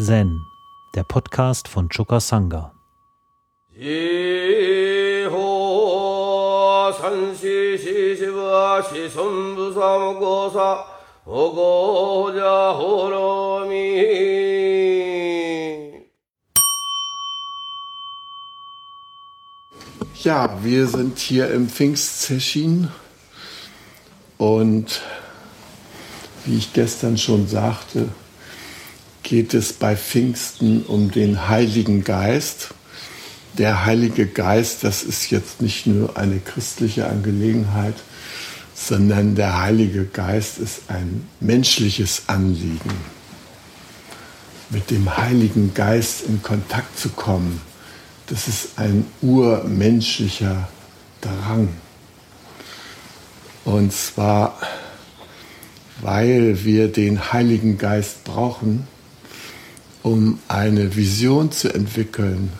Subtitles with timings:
[0.00, 0.46] Zen,
[0.94, 2.72] der Podcast von Choka Sangha.
[20.22, 22.88] Ja, wir sind hier im Pfingstzechin
[24.36, 25.02] und
[26.44, 28.08] wie ich gestern schon sagte,
[29.22, 32.68] geht es bei Pfingsten um den Heiligen Geist.
[33.56, 37.94] Der Heilige Geist, das ist jetzt nicht nur eine christliche Angelegenheit,
[38.74, 42.92] sondern der Heilige Geist ist ein menschliches Anliegen.
[44.70, 47.60] Mit dem Heiligen Geist in Kontakt zu kommen,
[48.28, 50.68] das ist ein urmenschlicher
[51.20, 51.68] Drang.
[53.64, 54.58] Und zwar,
[56.00, 58.86] weil wir den Heiligen Geist brauchen,
[60.08, 62.50] um eine Vision zu entwickeln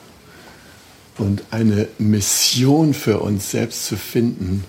[1.16, 4.64] und eine Mission für uns selbst zu finden,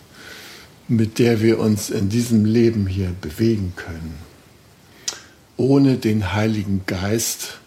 [0.88, 4.16] mit der wir uns in diesem Leben hier bewegen können.
[5.58, 7.60] Ohne den Heiligen Geist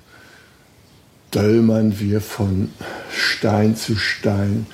[1.34, 2.70] döllmern wir von
[3.14, 4.66] Stein zu Stein,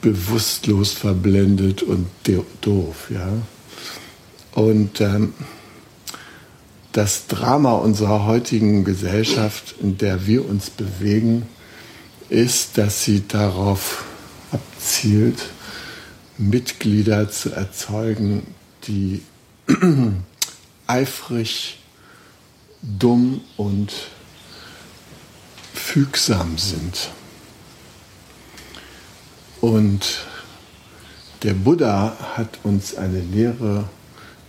[0.00, 2.06] bewusstlos verblendet und
[2.62, 3.10] doof.
[3.10, 3.28] Ja?
[4.52, 5.34] Und ähm,
[6.96, 11.46] das Drama unserer heutigen Gesellschaft, in der wir uns bewegen,
[12.30, 14.06] ist, dass sie darauf
[14.50, 15.50] abzielt,
[16.38, 18.46] Mitglieder zu erzeugen,
[18.86, 19.20] die
[20.86, 21.80] eifrig,
[22.80, 23.92] dumm und
[25.74, 27.10] fügsam sind.
[29.60, 30.24] Und
[31.42, 33.84] der Buddha hat uns eine Lehre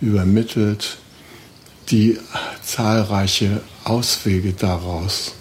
[0.00, 0.96] übermittelt,
[1.90, 2.18] die
[2.62, 5.34] zahlreiche Auswege daraus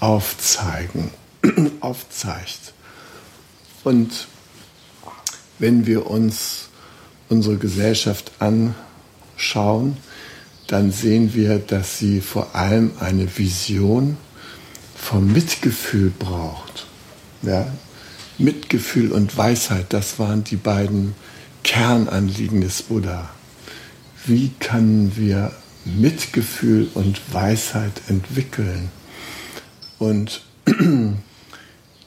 [0.00, 1.10] aufzeigen,
[1.80, 2.72] aufzeigt.
[3.82, 4.26] Und
[5.58, 6.68] wenn wir uns
[7.28, 9.96] unsere Gesellschaft anschauen,
[10.66, 14.16] dann sehen wir, dass sie vor allem eine Vision
[14.96, 16.86] vom Mitgefühl braucht.
[17.42, 17.66] Ja?
[18.38, 21.14] Mitgefühl und Weisheit, das waren die beiden
[21.62, 23.30] Kernanliegen des Buddha
[24.26, 25.52] wie können wir
[25.84, 28.90] Mitgefühl und Weisheit entwickeln.
[29.98, 30.42] Und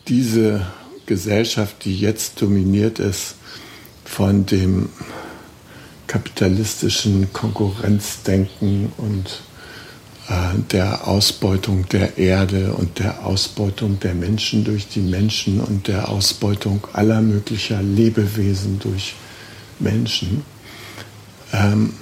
[0.07, 0.65] diese
[1.05, 3.35] Gesellschaft, die jetzt dominiert ist
[4.03, 4.89] von dem
[6.07, 9.41] kapitalistischen Konkurrenzdenken und
[10.29, 16.09] äh, der Ausbeutung der Erde und der Ausbeutung der Menschen durch die Menschen und der
[16.09, 19.15] Ausbeutung aller möglicher Lebewesen durch
[19.79, 20.43] Menschen,
[21.53, 21.93] ähm,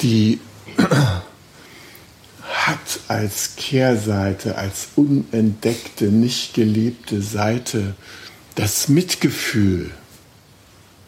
[0.00, 0.40] die
[2.42, 7.94] hat als Kehrseite, als unentdeckte, nicht gelebte Seite
[8.54, 9.90] das Mitgefühl.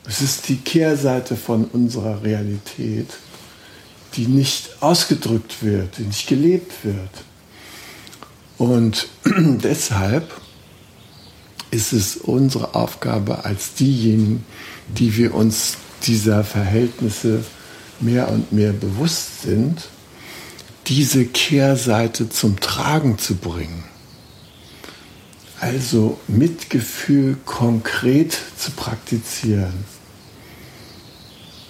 [0.06, 3.09] Es ist die Kehrseite von unserer Realität,
[4.14, 7.10] die nicht ausgedrückt wird, die nicht gelebt wird.
[8.59, 10.31] Und deshalb
[11.70, 14.44] ist es unsere Aufgabe als diejenigen,
[14.88, 17.45] die wir uns dieser Verhältnisse
[18.01, 19.89] mehr und mehr bewusst sind,
[20.87, 23.85] diese Kehrseite zum Tragen zu bringen.
[25.61, 29.85] Also Mitgefühl konkret zu praktizieren.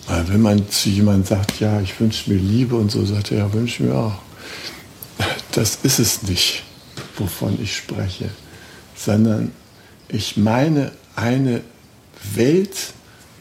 [0.06, 3.38] Weil wenn man zu jemandem sagt, ja, ich wünsche mir Liebe und so, sagt er,
[3.38, 4.19] ja, wünsche mir auch.
[5.53, 6.62] Das ist es nicht,
[7.16, 8.31] wovon ich spreche,
[8.97, 9.53] sondern
[10.09, 11.60] ich meine eine
[12.34, 12.94] Welt,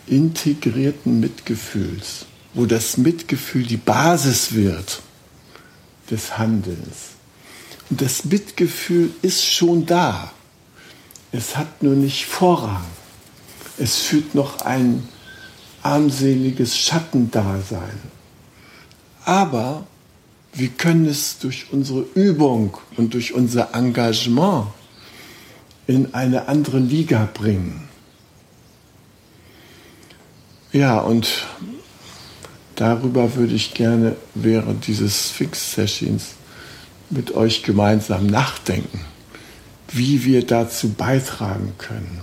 [0.08, 5.02] integrierten Mitgefühls, wo das Mitgefühl die Basis wird
[6.10, 7.16] des Handelns.
[7.90, 10.32] Und das Mitgefühl ist schon da.
[11.32, 12.86] Es hat nur nicht Vorrang.
[13.78, 15.08] Es führt noch ein
[15.82, 18.00] armseliges Schattendasein.
[19.26, 19.88] Aber
[20.54, 24.68] wir können es durch unsere Übung und durch unser Engagement
[25.88, 27.88] in eine andere Liga bringen.
[30.74, 31.46] Ja, und
[32.76, 36.28] darüber würde ich gerne während dieses Fix-Sessions
[37.10, 39.02] mit euch gemeinsam nachdenken,
[39.90, 42.22] wie wir dazu beitragen können.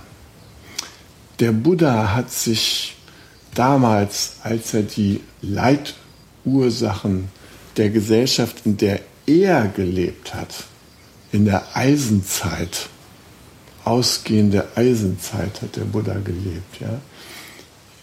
[1.39, 2.95] Der Buddha hat sich
[3.53, 7.29] damals, als er die Leitursachen
[7.77, 10.65] der Gesellschaft, in der er gelebt hat,
[11.31, 12.89] in der Eisenzeit,
[13.85, 16.99] ausgehende Eisenzeit hat der Buddha gelebt, ja,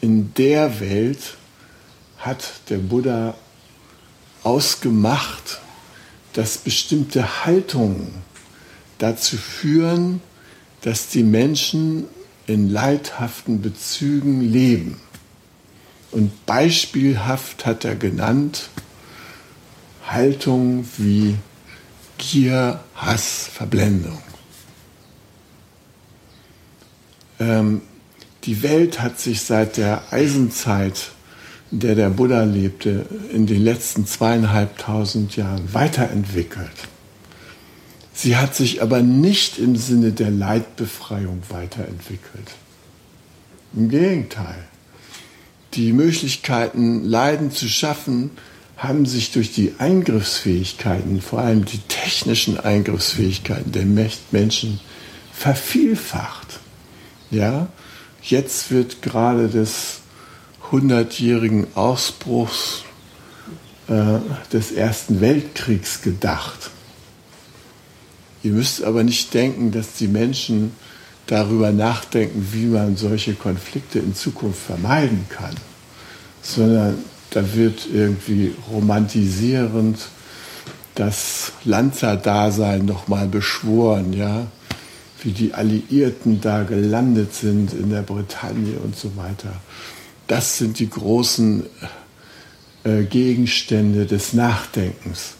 [0.01, 1.37] in der Welt
[2.19, 3.35] hat der Buddha
[4.43, 5.61] ausgemacht,
[6.33, 8.15] dass bestimmte Haltungen
[8.99, 10.21] dazu führen,
[10.83, 12.05] dass die Menschen
[12.47, 15.01] in leidhaften Bezügen leben.
[16.13, 18.71] Und beispielhaft hat er genannt
[20.07, 21.37] Haltungen wie
[22.19, 24.23] Gier, Hass, Verblendung.
[27.39, 27.83] Ähm,
[28.47, 31.11] die Welt hat sich seit der Eisenzeit,
[31.73, 36.71] in der der Buddha lebte, in den letzten zweieinhalbtausend Jahren weiterentwickelt.
[38.15, 42.53] Sie hat sich aber nicht im Sinne der Leidbefreiung weiterentwickelt.
[43.75, 44.65] Im Gegenteil.
[45.75, 48.31] Die Möglichkeiten, Leiden zu schaffen,
[48.77, 54.81] haben sich durch die Eingriffsfähigkeiten, vor allem die technischen Eingriffsfähigkeiten der Menschen
[55.33, 56.61] vervielfacht.
[57.31, 57.69] Ja,
[58.31, 60.01] jetzt wird gerade des
[60.71, 62.83] hundertjährigen Ausbruchs
[63.89, 64.19] äh,
[64.53, 66.71] des Ersten Weltkriegs gedacht.
[68.43, 70.73] Ihr müsst aber nicht denken, dass die Menschen
[71.27, 75.55] darüber nachdenken, wie man solche Konflikte in Zukunft vermeiden kann,
[76.43, 76.99] sondern
[77.31, 79.99] da wird irgendwie romantisierend
[80.95, 84.47] das Lanzerdasein nochmal beschworen, ja,
[85.27, 89.61] wie die Alliierten da gelandet sind in der Bretagne und so weiter.
[90.29, 91.65] Das sind die großen
[92.85, 95.35] äh, Gegenstände des Nachdenkens.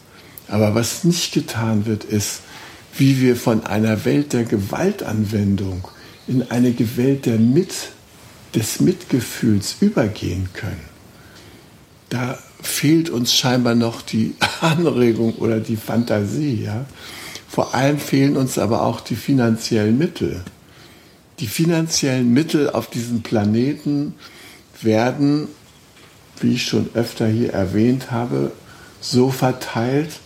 [0.49, 2.41] Aber was nicht getan wird, ist,
[2.97, 5.87] wie wir von einer Welt der Gewaltanwendung
[6.27, 7.73] in eine Welt der Mit,
[8.55, 10.83] des Mitgefühls übergehen können.
[12.09, 16.63] Da fehlt uns scheinbar noch die Anregung oder die Fantasie.
[16.65, 16.85] Ja?
[17.57, 20.43] Vor allem fehlen uns aber auch die finanziellen Mittel.
[21.39, 24.13] Die finanziellen Mittel auf diesem Planeten
[24.79, 25.47] werden,
[26.39, 28.51] wie ich schon öfter hier erwähnt habe,
[29.01, 30.19] so verteilt,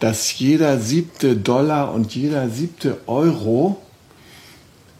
[0.00, 3.80] dass jeder siebte Dollar und jeder siebte Euro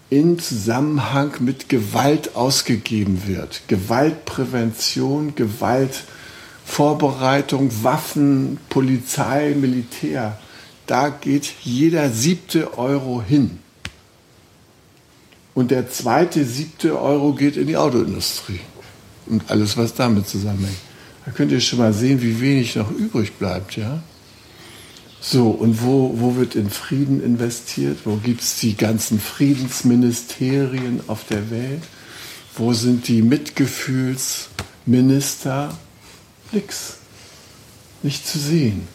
[0.08, 3.62] in Zusammenhang mit Gewalt ausgegeben wird.
[3.66, 10.38] Gewaltprävention, Gewaltvorbereitung, Waffen, Polizei, Militär.
[10.92, 13.60] Da geht jeder siebte Euro hin.
[15.54, 18.60] Und der zweite siebte Euro geht in die Autoindustrie
[19.24, 20.76] und alles, was damit zusammenhängt.
[21.24, 24.02] Da könnt ihr schon mal sehen, wie wenig noch übrig bleibt, ja?
[25.22, 28.00] So, und wo, wo wird in Frieden investiert?
[28.04, 31.84] Wo gibt es die ganzen Friedensministerien auf der Welt?
[32.54, 35.74] Wo sind die Mitgefühlsminister?
[36.52, 36.96] Nix.
[38.02, 38.88] Nicht zu sehen.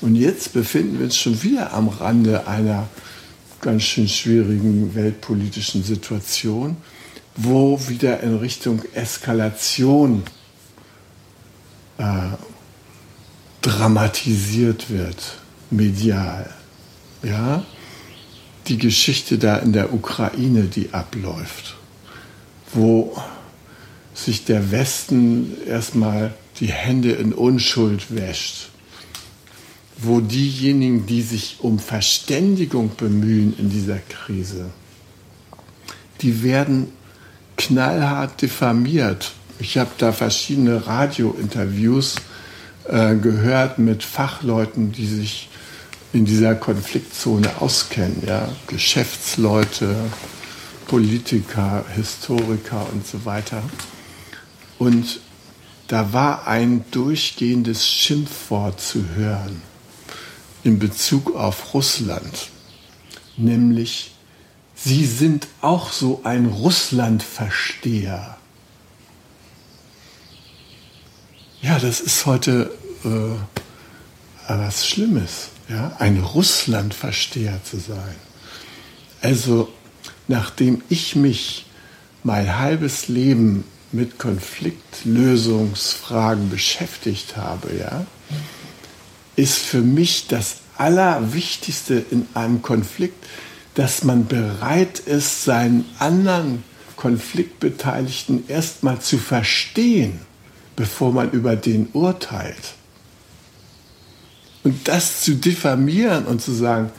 [0.00, 2.88] Und jetzt befinden wir uns schon wieder am Rande einer
[3.60, 6.76] ganz schön schwierigen weltpolitischen Situation,
[7.36, 10.22] wo wieder in Richtung Eskalation
[11.98, 12.28] äh,
[13.62, 15.38] dramatisiert wird,
[15.70, 16.48] medial.
[17.22, 17.64] Ja?
[18.68, 21.76] Die Geschichte da in der Ukraine, die abläuft,
[22.72, 23.16] wo
[24.14, 28.70] sich der Westen erstmal die Hände in Unschuld wäscht,
[29.98, 34.66] wo diejenigen, die sich um Verständigung bemühen in dieser Krise,
[36.20, 36.88] die werden
[37.56, 39.32] knallhart diffamiert.
[39.58, 42.16] Ich habe da verschiedene Radiointerviews
[42.88, 45.48] äh, gehört mit Fachleuten, die sich
[46.12, 49.96] in dieser Konfliktzone auskennen, ja, Geschäftsleute,
[50.86, 53.62] Politiker, Historiker und so weiter.
[54.78, 55.20] Und
[55.88, 59.62] da war ein durchgehendes Schimpfwort zu hören
[60.66, 62.50] in Bezug auf Russland,
[63.36, 64.12] nämlich
[64.78, 68.36] Sie sind auch so ein Russlandversteher.
[71.62, 72.70] Ja, das ist heute
[73.02, 73.30] äh,
[74.48, 78.16] was Schlimmes, ja, ein Russlandversteher zu sein.
[79.22, 79.72] Also,
[80.28, 81.64] nachdem ich mich
[82.22, 88.04] mein halbes Leben mit Konfliktlösungsfragen beschäftigt habe, ja,
[89.36, 93.24] ist für mich das Allerwichtigste in einem Konflikt,
[93.74, 96.64] dass man bereit ist, seinen anderen
[96.96, 100.20] Konfliktbeteiligten erstmal zu verstehen,
[100.74, 102.74] bevor man über den urteilt.
[104.64, 106.90] Und das zu diffamieren und zu sagen,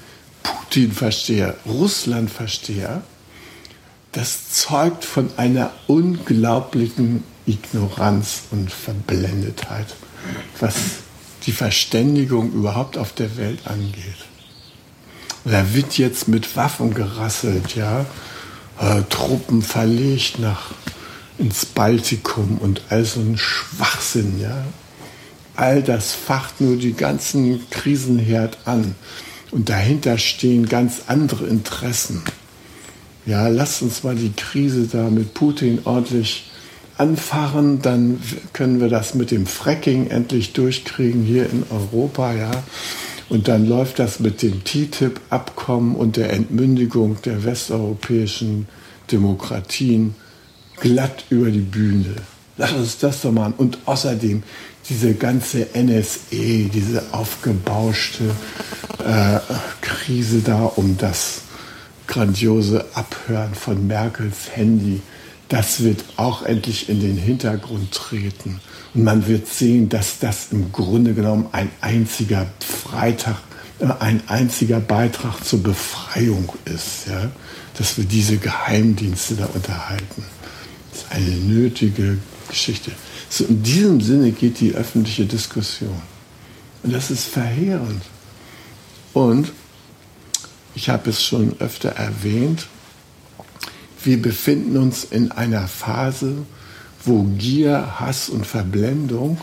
[0.44, 3.01] Putin-Versteher, Russland-Versteher,
[4.12, 9.88] das zeugt von einer unglaublichen Ignoranz und Verblendetheit,
[10.60, 10.75] was
[11.46, 14.25] die Verständigung überhaupt auf der Welt angeht.
[15.46, 18.06] Da wird jetzt mit Waffen gerasselt, ja,
[18.79, 20.72] äh, Truppen verlegt nach
[21.38, 24.65] ins Baltikum und all so ein Schwachsinn, ja.
[25.56, 28.96] all das facht nur die ganzen Krisenherd an.
[29.51, 32.22] Und dahinter stehen ganz andere Interessen.
[33.25, 36.47] Ja, lasst uns mal die Krise da mit Putin ordentlich
[36.98, 38.20] anfahren, dann
[38.54, 42.51] können wir das mit dem Fracking endlich durchkriegen hier in Europa, ja.
[43.30, 48.68] Und dann läuft das mit dem TTIP-Abkommen und der Entmündigung der westeuropäischen
[49.12, 50.16] Demokratien
[50.80, 52.16] glatt über die Bühne.
[52.58, 53.54] Lass uns das doch machen.
[53.58, 54.44] Und außerdem
[54.89, 58.24] diese ganze NSE, diese aufgebauschte
[59.06, 59.39] äh,
[59.82, 61.42] Krise da um das
[62.08, 65.01] grandiose Abhören von Merkels Handy,
[65.50, 68.60] das wird auch endlich in den Hintergrund treten.
[68.94, 73.38] Und man wird sehen, dass das im Grunde genommen ein einziger Freitag,
[73.80, 77.32] äh, ein einziger Beitrag zur Befreiung ist, ja?
[77.77, 80.24] dass wir diese Geheimdienste da unterhalten.
[80.92, 82.18] Das ist eine nötige
[82.50, 82.92] Geschichte.
[83.30, 86.01] So in diesem Sinne geht die öffentliche Diskussion.
[86.84, 88.01] Und das ist verheerend.
[89.13, 89.51] Und
[90.75, 92.68] ich habe es schon öfter erwähnt,
[94.04, 96.46] wir befinden uns in einer Phase,
[97.04, 99.38] wo Gier, Hass und Verblendung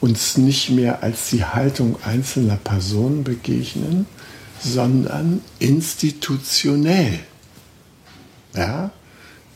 [0.00, 4.06] uns nicht mehr als die Haltung einzelner Personen begegnen,
[4.60, 7.20] sondern institutionell.
[8.56, 8.90] Ja?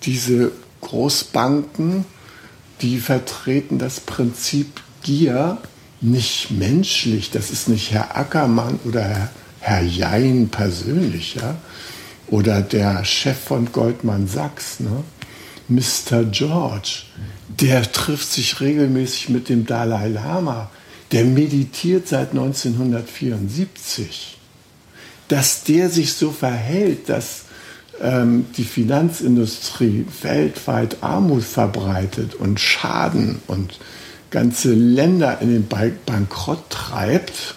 [0.04, 2.04] Diese Großbanken,
[2.80, 5.58] die vertreten das Prinzip Gier
[6.00, 7.30] nicht menschlich.
[7.30, 11.56] Das ist nicht Herr Ackermann oder Herr, Jein persönlich, ja?
[12.28, 15.04] Oder der Chef von Goldman Sachs, ne?
[15.68, 16.24] Mr.
[16.24, 17.02] George.
[17.48, 20.70] Der trifft sich regelmäßig mit dem Dalai Lama.
[21.12, 24.38] Der meditiert seit 1974.
[25.28, 27.46] Dass der sich so verhält, dass
[28.00, 33.78] ähm, die Finanzindustrie weltweit Armut verbreitet und Schaden und
[34.30, 37.54] ganze Länder in den Bankrott treibt,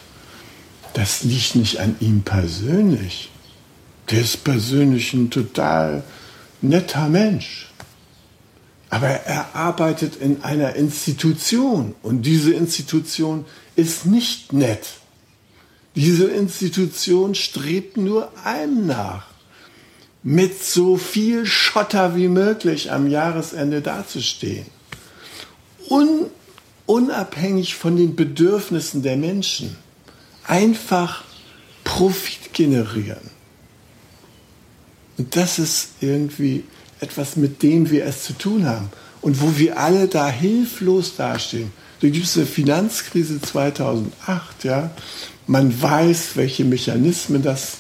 [0.94, 3.29] das liegt nicht an ihm persönlich.
[4.10, 6.04] Der ist persönlich ein total
[6.62, 7.72] netter Mensch.
[8.90, 14.88] Aber er arbeitet in einer Institution und diese Institution ist nicht nett.
[15.96, 19.28] Diese Institution strebt nur einem nach
[20.24, 24.66] mit so viel Schotter wie möglich am Jahresende dazustehen.
[25.90, 26.26] Un
[26.86, 29.78] unabhängig von den Bedürfnissen der Menschen.
[30.46, 31.24] Einfach
[31.84, 33.39] Profit generieren.
[35.20, 36.64] Und das ist irgendwie
[37.02, 38.90] etwas, mit dem wir es zu tun haben.
[39.22, 41.72] Und wo wir alle da hilflos dastehen.
[42.00, 44.92] Da gibt es eine Finanzkrise 2008, ja.
[45.46, 47.80] Man weiß, welche Mechanismen das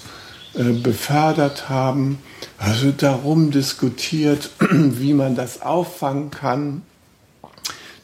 [0.53, 2.17] äh, befördert haben.
[2.57, 6.81] Also darum diskutiert, wie man das auffangen kann.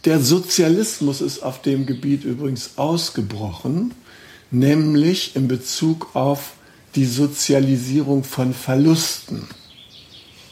[0.05, 3.93] Der Sozialismus ist auf dem Gebiet übrigens ausgebrochen,
[4.49, 6.53] nämlich in Bezug auf
[6.95, 9.47] die Sozialisierung von Verlusten.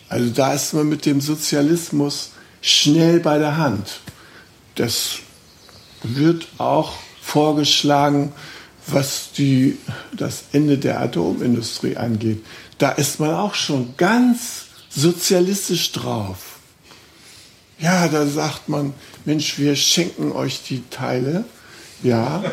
[0.09, 2.31] Also da ist man mit dem Sozialismus
[2.61, 4.01] schnell bei der Hand.
[4.75, 5.19] Das
[6.03, 8.33] wird auch vorgeschlagen
[8.87, 9.77] was die,
[10.15, 12.43] das Ende der Atomindustrie angeht,
[12.77, 16.59] da ist man auch schon ganz sozialistisch drauf.
[17.79, 18.93] Ja, da sagt man,
[19.25, 21.45] Mensch, wir schenken euch die Teile,
[22.01, 22.43] ja,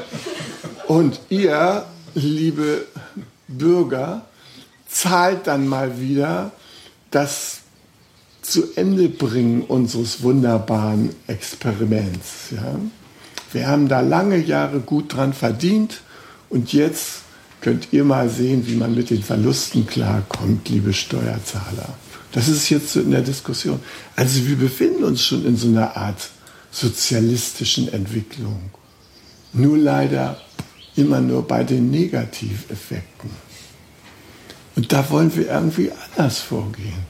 [0.87, 2.87] und ihr, liebe
[3.51, 4.27] Bürger,
[4.89, 6.53] zahlt dann mal wieder
[7.11, 7.61] das
[8.43, 12.51] zu Ende bringen unseres wunderbaren Experiments.
[12.53, 12.77] Ja.
[13.53, 16.01] Wir haben da lange Jahre gut dran verdient
[16.49, 17.23] und jetzt
[17.61, 21.95] könnt ihr mal sehen, wie man mit den Verlusten klarkommt, liebe Steuerzahler.
[22.33, 23.81] Das ist jetzt so in der Diskussion.
[24.17, 26.31] Also wir befinden uns schon in so einer Art
[26.71, 28.71] sozialistischen Entwicklung.
[29.53, 30.41] Nur leider
[30.97, 33.31] immer nur bei den Negativeffekten.
[34.77, 37.05] Und da wollen wir irgendwie anders vorgehen.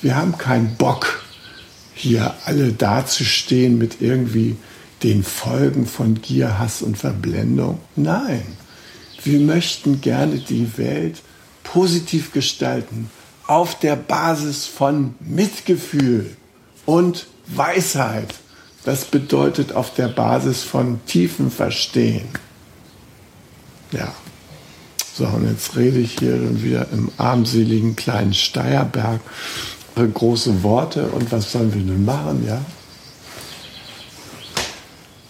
[0.00, 1.22] Wir haben keinen Bock,
[1.94, 4.56] hier alle dazustehen mit irgendwie
[5.02, 7.80] den Folgen von Gier, Hass und Verblendung.
[7.96, 8.42] Nein,
[9.24, 11.22] wir möchten gerne die Welt
[11.62, 13.10] positiv gestalten,
[13.46, 16.36] auf der Basis von Mitgefühl
[16.86, 18.34] und Weisheit.
[18.84, 22.28] Das bedeutet auf der Basis von tiefem Verstehen.
[23.92, 24.12] Ja.
[25.14, 29.20] So, und jetzt rede ich hier wieder im armseligen kleinen Steierberg.
[30.14, 32.64] Große Worte und was sollen wir nun machen, ja?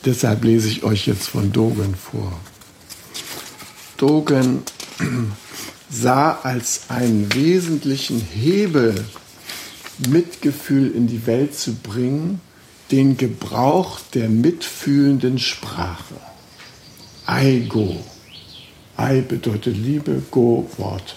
[0.05, 2.39] Deshalb lese ich euch jetzt von Dogen vor.
[3.97, 4.63] Dogen
[5.91, 9.07] sah als einen wesentlichen Hebel,
[10.09, 12.41] Mitgefühl in die Welt zu bringen,
[12.91, 16.15] den Gebrauch der mitfühlenden Sprache.
[17.27, 18.05] Aigo.
[18.99, 21.15] Ai bedeutet Liebe, Go Worte.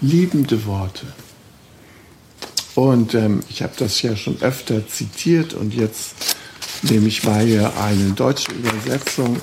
[0.00, 1.04] Liebende Worte.
[2.76, 6.36] Und ähm, ich habe das ja schon öfter zitiert und jetzt
[6.82, 9.40] nehme ich mal hier eine deutsche Übersetzung.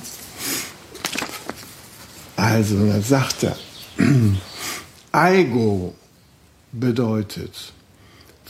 [2.37, 3.57] Also, da sagt er,
[5.11, 5.95] Aigo
[6.71, 7.73] bedeutet,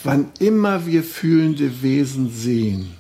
[0.04, 2.92] wann immer wir fühlende Wesen sehen,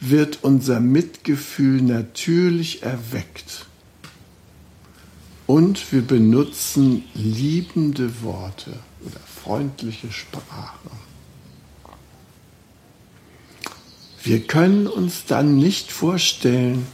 [0.00, 3.66] wird unser Mitgefühl natürlich erweckt.
[5.46, 8.72] Und wir benutzen liebende Worte
[9.04, 10.90] oder freundliche Sprache.
[14.22, 16.86] Wir können uns dann nicht vorstellen,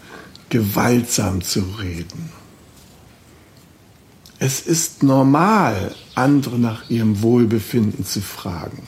[0.49, 2.31] gewaltsam zu reden.
[4.38, 8.83] Es ist normal, andere nach ihrem Wohlbefinden zu fragen.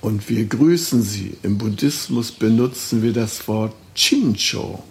[0.00, 1.36] Und wir grüßen sie.
[1.42, 4.82] Im Buddhismus benutzen wir das Wort Chincho.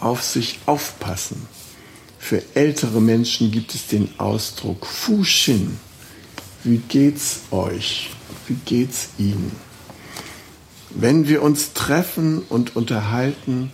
[0.00, 1.46] Auf sich aufpassen.
[2.18, 5.78] Für ältere Menschen gibt es den Ausdruck Fushin.
[6.64, 8.10] Wie geht's euch?
[8.46, 9.52] Wie geht's Ihnen?
[10.90, 13.72] Wenn wir uns treffen und unterhalten,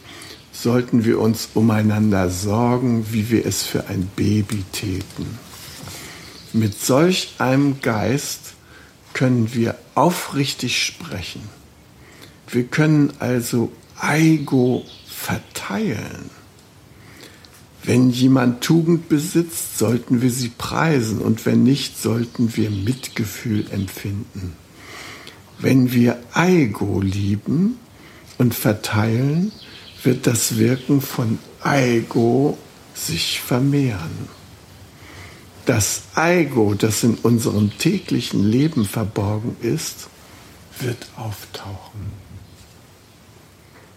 [0.52, 5.38] sollten wir uns umeinander sorgen, wie wir es für ein Baby täten.
[6.52, 8.54] Mit solch einem Geist
[9.12, 11.43] können wir aufrichtig sprechen.
[12.49, 14.85] Wir können also Ego
[15.25, 16.31] verteilen.
[17.83, 24.54] Wenn jemand Tugend besitzt, sollten wir sie preisen und wenn nicht, sollten wir Mitgefühl empfinden.
[25.59, 27.78] Wenn wir Ego lieben
[28.37, 29.52] und verteilen,
[30.02, 32.59] wird das Wirken von Ego
[32.95, 34.28] sich vermehren.
[35.64, 40.09] Das Ego, das in unserem täglichen Leben verborgen ist,
[40.81, 42.24] wird auftauchen.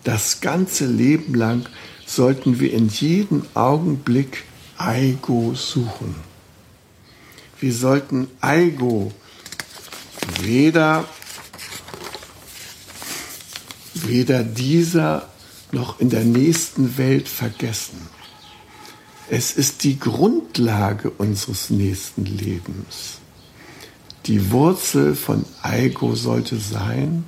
[0.08, 1.68] Das ganze Leben lang
[2.06, 4.46] sollten wir in jedem Augenblick
[4.80, 6.16] Ego suchen.
[7.60, 9.12] Wir sollten Ego
[10.40, 11.04] weder
[13.96, 15.28] weder dieser
[15.74, 18.00] noch in der nächsten Welt vergessen.
[19.30, 23.18] Es ist die Grundlage unseres nächsten Lebens.
[24.26, 27.26] Die Wurzel von Ego sollte sein,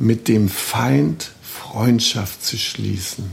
[0.00, 1.30] mit dem Feind
[1.70, 3.30] Freundschaft zu schließen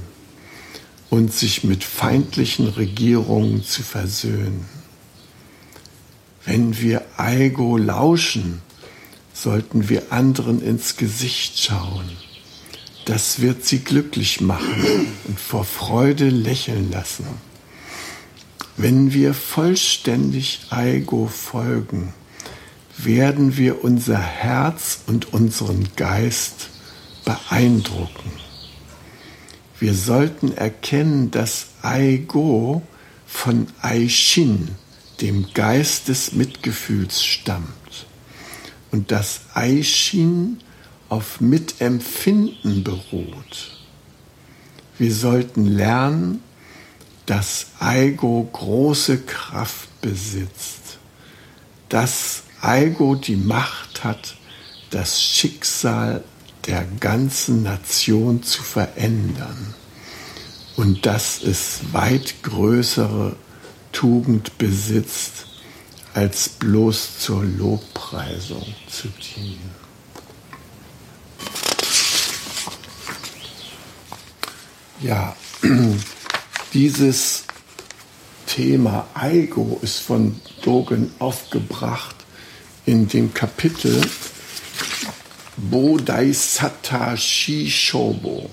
[1.09, 4.65] und sich mit feindlichen Regierungen zu versöhnen.
[6.45, 8.61] Wenn wir Ego lauschen,
[9.33, 12.09] sollten wir anderen ins Gesicht schauen
[13.05, 17.25] das wird sie glücklich machen und vor Freude lächeln lassen.
[18.77, 22.13] Wenn wir vollständig Ego folgen,
[22.97, 26.69] werden wir unser Herz und unseren Geist
[27.25, 28.31] beeindrucken.
[29.79, 32.81] Wir sollten erkennen, dass Ego
[33.25, 34.69] von Aishin,
[35.21, 38.05] dem Geist des Mitgefühls, stammt
[38.91, 40.59] und dass Aishin
[41.09, 43.81] auf Mitempfinden beruht.
[44.97, 46.41] Wir sollten lernen,
[47.25, 50.99] dass Ego große Kraft besitzt,
[51.89, 54.35] dass Ego die Macht hat,
[54.91, 56.23] das Schicksal
[56.67, 59.73] der ganzen Nation zu verändern
[60.75, 63.35] und dass es weit größere
[63.91, 65.45] Tugend besitzt,
[66.13, 69.71] als bloß zur Lobpreisung zu dienen.
[75.01, 75.35] Ja,
[76.73, 77.43] dieses
[78.47, 82.15] Thema Ego ist von Dogen aufgebracht
[82.85, 84.01] in dem Kapitel
[85.57, 88.49] Bodhisattva Shishobo,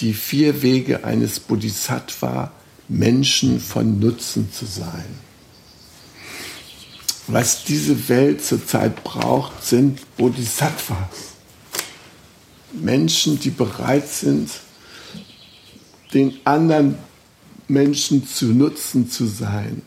[0.00, 2.52] die vier Wege eines Bodhisattva,
[2.88, 5.18] Menschen von Nutzen zu sein.
[7.26, 10.98] Was diese Welt zurzeit braucht, sind Bodhisattvas.
[12.72, 14.50] Menschen, die bereit sind,
[16.12, 16.96] den anderen
[17.68, 19.82] Menschen zu Nutzen zu sein.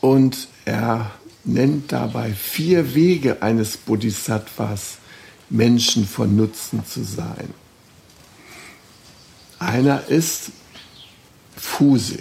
[0.00, 1.10] Und er
[1.44, 4.98] nennt dabei vier Wege eines Bodhisattvas,
[5.48, 7.52] Menschen von Nutzen zu sein.
[9.58, 10.50] Einer ist
[11.56, 12.18] Fuse,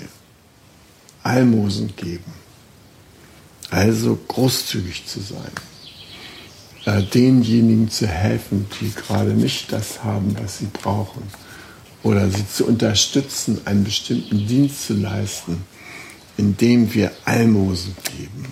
[1.23, 2.33] Almosen geben,
[3.71, 5.51] also großzügig zu sein,
[6.85, 11.23] äh, denjenigen zu helfen, die gerade nicht das haben, was sie brauchen
[12.03, 15.63] oder sie zu unterstützen, einen bestimmten Dienst zu leisten,
[16.37, 18.45] indem wir Almosen geben.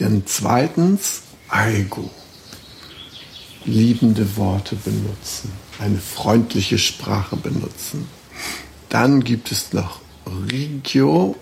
[0.00, 2.10] Denn zweitens Ego.
[3.64, 8.08] Liebende Worte benutzen, eine freundliche Sprache benutzen.
[8.88, 10.00] Dann gibt es noch
[10.50, 11.36] Rigio,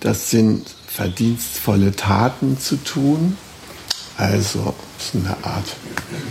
[0.00, 3.36] das sind verdienstvolle Taten zu tun,
[4.16, 5.76] also so eine Art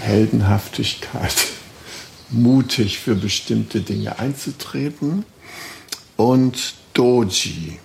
[0.01, 1.35] Heldenhaftigkeit,
[2.29, 5.25] mutig für bestimmte Dinge einzutreten.
[6.17, 7.79] Und Doji,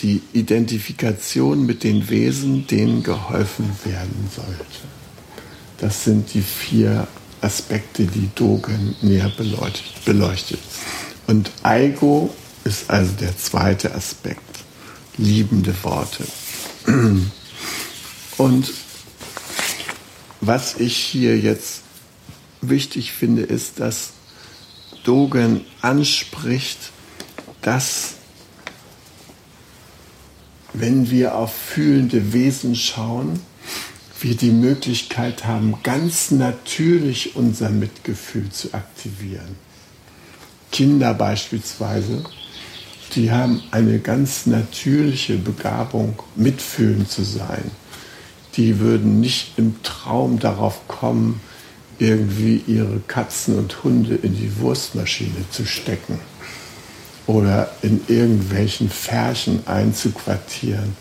[0.00, 4.97] die Identifikation mit den Wesen, denen geholfen werden sollte.
[5.78, 7.06] Das sind die vier
[7.40, 9.32] Aspekte, die Dogen näher
[10.04, 10.58] beleuchtet.
[11.26, 14.42] Und Aigo ist also der zweite Aspekt.
[15.16, 16.24] Liebende Worte.
[18.38, 18.72] Und
[20.40, 21.82] was ich hier jetzt
[22.60, 24.10] wichtig finde, ist, dass
[25.04, 26.78] Dogen anspricht,
[27.62, 28.14] dass
[30.72, 33.40] wenn wir auf fühlende Wesen schauen,
[34.20, 39.56] wir die Möglichkeit haben, ganz natürlich unser Mitgefühl zu aktivieren.
[40.72, 42.24] Kinder beispielsweise,
[43.14, 47.70] die haben eine ganz natürliche Begabung, mitfühlend zu sein.
[48.56, 51.40] Die würden nicht im Traum darauf kommen,
[51.98, 56.20] irgendwie ihre Katzen und Hunde in die Wurstmaschine zu stecken
[57.26, 60.96] oder in irgendwelchen Färchen einzuquartieren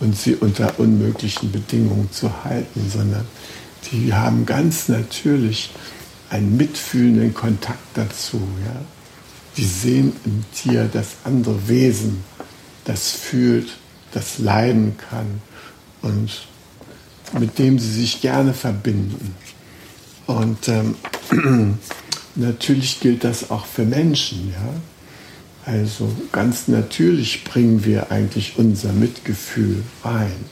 [0.00, 3.26] und sie unter unmöglichen Bedingungen zu halten, sondern
[3.90, 5.70] die haben ganz natürlich
[6.30, 8.40] einen mitfühlenden Kontakt dazu.
[8.64, 8.80] Ja?
[9.56, 12.24] Die sehen im Tier das andere Wesen,
[12.84, 13.76] das fühlt,
[14.12, 15.42] das leiden kann
[16.02, 16.46] und
[17.38, 19.34] mit dem sie sich gerne verbinden.
[20.26, 20.94] Und ähm,
[22.34, 24.52] natürlich gilt das auch für Menschen.
[24.52, 24.74] Ja?
[25.70, 30.44] Also ganz natürlich bringen wir eigentlich unser Mitgefühl rein.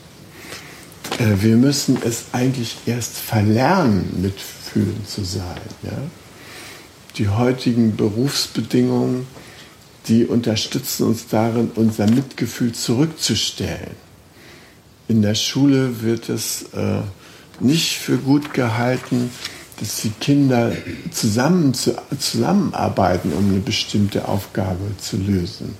[1.17, 5.59] Äh, wir müssen es eigentlich erst verlernen, mitfühlen zu sein.
[5.83, 5.97] Ja?
[7.17, 9.27] Die heutigen Berufsbedingungen,
[10.07, 13.97] die unterstützen uns darin, unser Mitgefühl zurückzustellen.
[15.09, 17.01] In der Schule wird es äh,
[17.59, 19.31] nicht für gut gehalten,
[19.79, 20.71] dass die Kinder
[21.11, 25.75] zusammen zu, zusammenarbeiten, um eine bestimmte Aufgabe zu lösen,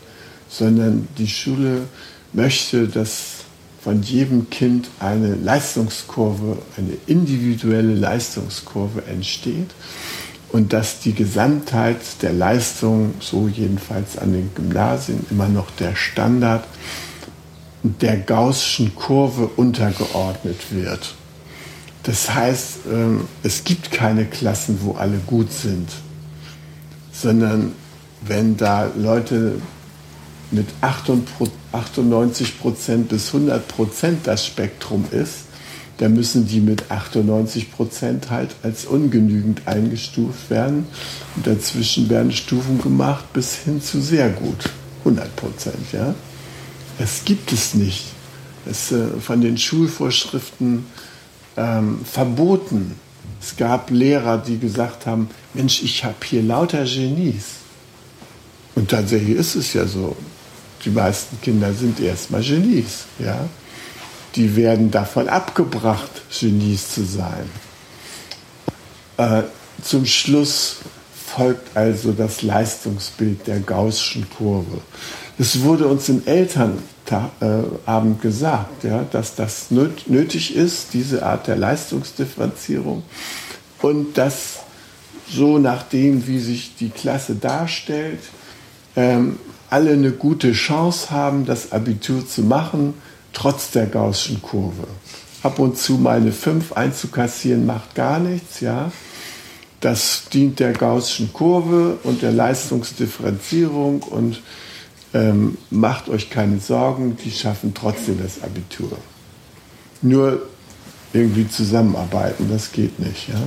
[0.49, 1.81] sondern die Schule
[2.33, 3.39] möchte, dass
[3.81, 9.69] von jedem Kind eine Leistungskurve, eine individuelle Leistungskurve entsteht
[10.51, 16.65] und dass die Gesamtheit der Leistung, so jedenfalls an den Gymnasien, immer noch der Standard
[17.83, 21.15] der Gaußschen Kurve untergeordnet wird.
[22.09, 25.87] Das heißt, ähm, es gibt keine Klassen, wo alle gut sind,
[27.11, 27.73] sondern
[28.25, 29.61] wenn da Leute
[30.49, 35.41] mit 98 Prozent bis 100 Prozent das Spektrum ist,
[35.99, 40.87] dann müssen die mit 98 Prozent halt als ungenügend eingestuft werden.
[41.35, 44.67] Und dazwischen werden Stufen gemacht bis hin zu sehr gut,
[45.05, 45.91] 100 Prozent.
[45.93, 46.15] Ja?
[46.97, 48.05] Das gibt es nicht.
[48.65, 50.87] Das, äh, von den Schulvorschriften
[51.59, 52.95] ähm, verboten.
[53.41, 57.45] Es gab Lehrer, die gesagt haben, Mensch, ich habe hier lauter Genies.
[58.75, 60.15] Und tatsächlich ist es ja so.
[60.85, 63.05] Die meisten Kinder sind erstmal Genies.
[63.19, 63.47] Ja?
[64.35, 67.49] Die werden davon abgebracht, Genies zu sein.
[69.17, 69.43] Äh,
[69.83, 70.77] zum Schluss
[71.35, 74.81] folgt also das Leistungsbild der Gaußschen Kurve.
[75.37, 81.55] Es wurde uns im Elternabend äh, gesagt, ja, dass das nötig ist, diese Art der
[81.55, 83.03] Leistungsdifferenzierung
[83.81, 84.59] und dass
[85.29, 88.19] so nachdem, wie sich die Klasse darstellt,
[88.95, 89.37] ähm,
[89.69, 92.95] alle eine gute Chance haben, das Abitur zu machen,
[93.33, 94.87] trotz der Gaußschen Kurve.
[95.43, 98.91] Ab und zu meine 5 einzukassieren macht gar nichts, ja.
[99.79, 104.41] Das dient der Gaußschen Kurve und der Leistungsdifferenzierung und
[105.13, 108.97] ähm, macht euch keine Sorgen, die schaffen trotzdem das Abitur.
[110.01, 110.43] Nur
[111.13, 113.29] irgendwie zusammenarbeiten, das geht nicht.
[113.29, 113.41] Ja,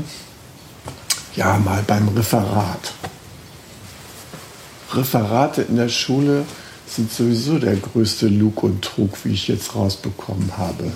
[1.36, 2.92] ja mal beim Referat.
[4.92, 6.44] Referate in der Schule
[6.86, 10.92] sind sowieso der größte Lug und Trug, wie ich jetzt rausbekommen habe.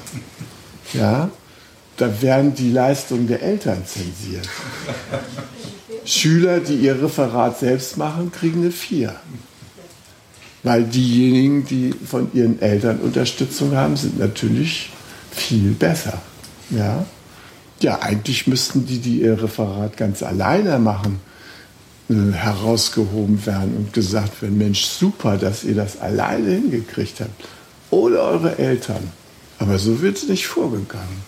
[0.92, 1.30] Ja,
[1.96, 4.48] da werden die Leistungen der Eltern zensiert.
[6.04, 9.14] Schüler, die ihr Referat selbst machen, kriegen eine 4.
[10.62, 14.90] Weil diejenigen, die von ihren Eltern Unterstützung haben, sind natürlich
[15.30, 16.20] viel besser.
[16.70, 17.04] Ja,
[17.80, 21.20] ja eigentlich müssten die, die ihr Referat ganz alleine machen,
[22.08, 27.44] äh, herausgehoben werden und gesagt werden, Mensch, super, dass ihr das alleine hingekriegt habt.
[27.90, 29.12] Ohne eure Eltern.
[29.58, 31.24] Aber so wird es nicht vorgegangen.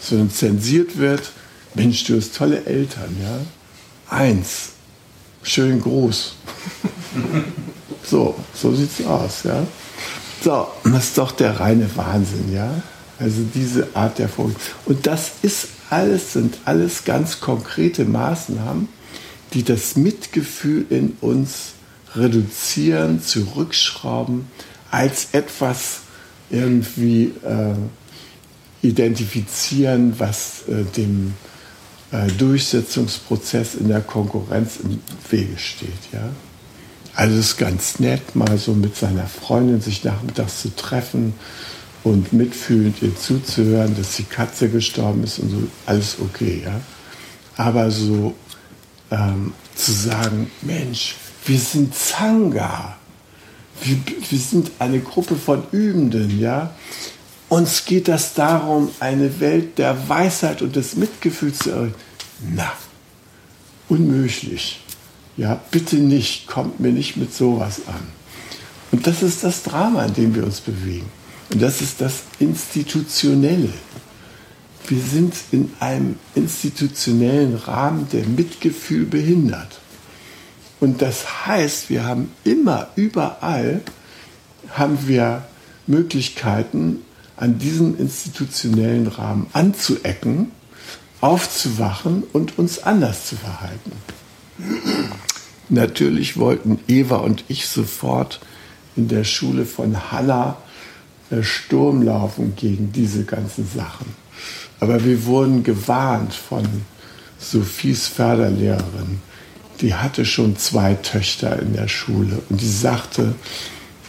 [0.00, 1.32] Sondern zensiert wird,
[1.74, 3.38] Mensch, du hast tolle Eltern, ja?
[4.14, 4.70] Eins,
[5.42, 6.34] schön groß.
[8.04, 9.66] so, so sieht's aus, ja?
[10.42, 12.82] So, das ist doch der reine Wahnsinn, ja?
[13.18, 14.56] Also diese Art der Folge.
[14.86, 18.88] Und das ist alles, sind alles ganz konkrete Maßnahmen,
[19.52, 21.74] die das Mitgefühl in uns
[22.16, 24.46] reduzieren, zurückschrauben,
[24.90, 26.00] als etwas
[26.50, 27.74] irgendwie äh,
[28.86, 31.34] identifizieren, was äh, dem
[32.10, 35.90] äh, Durchsetzungsprozess in der Konkurrenz im Wege steht.
[36.12, 36.28] Ja?
[37.14, 41.34] Also es ist ganz nett, mal so mit seiner Freundin sich nachmittags zu treffen
[42.04, 46.62] und mitfühlend ihr zuzuhören, dass die Katze gestorben ist und so, alles okay.
[46.64, 46.80] Ja?
[47.56, 48.34] Aber so
[49.10, 52.96] ähm, zu sagen, Mensch, wir sind Zanga,
[53.82, 53.98] wir,
[54.30, 56.74] wir sind eine Gruppe von Übenden, ja,
[57.48, 62.00] uns geht das darum, eine Welt der Weisheit und des Mitgefühls zu errichten.
[62.54, 62.72] Na,
[63.90, 64.80] unmöglich.
[65.36, 68.02] Ja, bitte nicht, kommt mir nicht mit sowas an.
[68.90, 71.10] Und das ist das Drama, in dem wir uns bewegen.
[71.50, 73.72] Und das ist das Institutionelle.
[74.86, 79.80] Wir sind in einem institutionellen Rahmen, der Mitgefühl behindert.
[80.80, 83.80] Und das heißt, wir haben immer, überall,
[84.70, 85.44] haben wir
[85.86, 87.02] Möglichkeiten,
[87.36, 90.50] an diesem institutionellen Rahmen anzuecken,
[91.20, 93.92] aufzuwachen und uns anders zu verhalten.
[95.68, 98.40] Natürlich wollten Eva und ich sofort
[98.96, 100.56] in der Schule von Hannah
[101.30, 104.06] äh, Sturm laufen gegen diese ganzen Sachen.
[104.80, 106.66] Aber wir wurden gewarnt von
[107.38, 109.20] Sophies Förderlehrerin.
[109.80, 113.34] Die hatte schon zwei Töchter in der Schule und die sagte,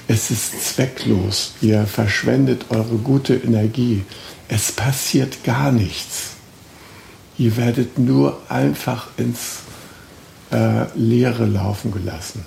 [0.07, 1.53] es ist zwecklos.
[1.61, 4.03] Ihr verschwendet eure gute Energie.
[4.49, 6.31] Es passiert gar nichts.
[7.37, 9.62] Ihr werdet nur einfach ins
[10.53, 12.45] äh, Leere laufen gelassen.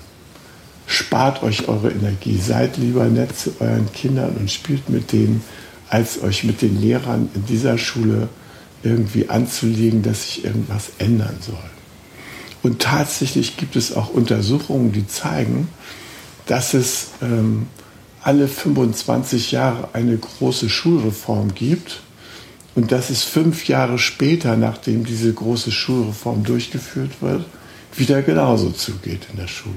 [0.87, 2.37] Spart euch eure Energie.
[2.37, 5.43] Seid lieber nett zu euren Kindern und spielt mit denen,
[5.89, 8.29] als euch mit den Lehrern in dieser Schule
[8.83, 11.55] irgendwie anzulegen, dass sich irgendwas ändern soll.
[12.63, 15.67] Und tatsächlich gibt es auch Untersuchungen, die zeigen,
[16.45, 17.67] dass es ähm,
[18.21, 22.01] alle 25 Jahre eine große Schulreform gibt
[22.75, 27.45] und dass es fünf Jahre später, nachdem diese große Schulreform durchgeführt wird,
[27.97, 29.75] wieder genauso zugeht in der Schule.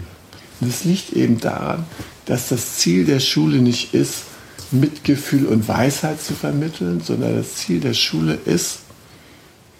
[0.60, 1.86] Es liegt eben daran,
[2.26, 4.24] dass das Ziel der Schule nicht ist,
[4.70, 8.80] Mitgefühl und Weisheit zu vermitteln, sondern das Ziel der Schule ist,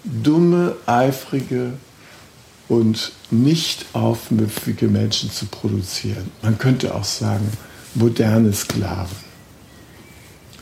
[0.03, 1.73] dumme, eifrige
[2.67, 6.31] und nicht aufmüpfige Menschen zu produzieren.
[6.41, 7.47] Man könnte auch sagen,
[7.95, 9.17] moderne Sklaven.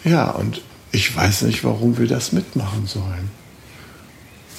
[0.03, 0.61] Ja, und
[0.91, 3.31] ich weiß nicht, warum wir das mitmachen sollen.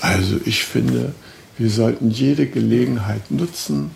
[0.01, 1.15] Also ich finde,
[1.61, 3.93] wir sollten jede Gelegenheit nutzen,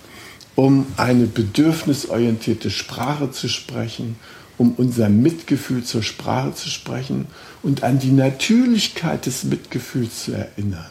[0.54, 4.14] um eine bedürfnisorientierte Sprache zu sprechen,
[4.56, 7.26] um unser Mitgefühl zur Sprache zu sprechen
[7.64, 10.86] und an die Natürlichkeit des Mitgefühls zu erinnern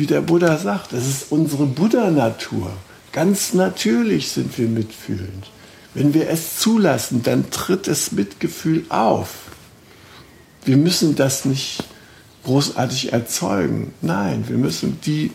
[0.00, 2.72] wie der Buddha sagt, das ist unsere Buddha-Natur.
[3.12, 5.50] Ganz natürlich sind wir mitfühlend.
[5.94, 9.30] Wenn wir es zulassen, dann tritt das Mitgefühl auf.
[10.64, 11.84] Wir müssen das nicht
[12.44, 13.92] großartig erzeugen.
[14.00, 15.32] Nein, wir müssen die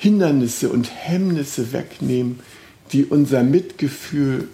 [0.00, 2.40] Hindernisse und Hemmnisse wegnehmen,
[2.92, 4.48] die unser Mitgefühl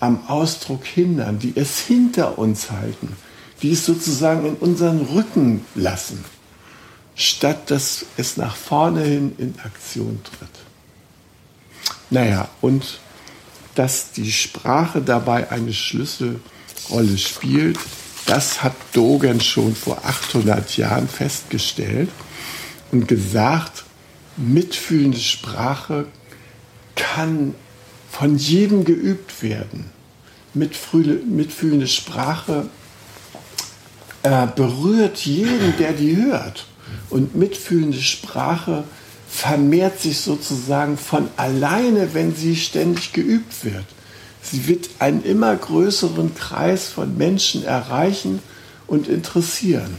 [0.00, 3.16] am Ausdruck hindern, die es hinter uns halten,
[3.60, 6.24] die es sozusagen in unseren Rücken lassen
[7.14, 10.48] statt dass es nach vorne hin in Aktion tritt.
[12.10, 13.00] Naja, und
[13.74, 17.78] dass die Sprache dabei eine Schlüsselrolle spielt,
[18.26, 22.10] das hat Dogen schon vor 800 Jahren festgestellt
[22.92, 23.84] und gesagt,
[24.36, 26.06] mitfühlende Sprache
[26.96, 27.54] kann
[28.10, 29.90] von jedem geübt werden.
[30.54, 32.68] Mitfühlende Sprache
[34.22, 36.66] äh, berührt jeden, der die hört.
[37.10, 38.84] Und mitfühlende Sprache
[39.28, 43.84] vermehrt sich sozusagen von alleine, wenn sie ständig geübt wird.
[44.42, 48.40] Sie wird einen immer größeren Kreis von Menschen erreichen
[48.86, 49.96] und interessieren,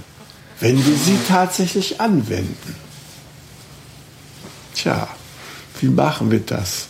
[0.59, 2.82] wenn wir sie tatsächlich anwenden.
[4.73, 5.07] Tja,
[5.79, 6.87] wie machen wir das?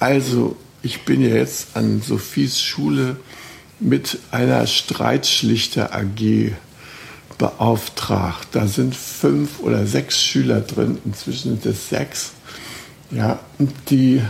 [0.00, 3.16] Also, ich bin ja jetzt an Sophies Schule
[3.78, 6.52] mit einer Streitschlichter AG
[7.38, 8.48] beauftragt.
[8.52, 12.32] Da sind fünf oder sechs Schüler drin, inzwischen sind es sechs,
[13.10, 13.40] ja,
[13.90, 14.22] die